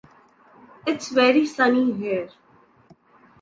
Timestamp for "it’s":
0.83-1.09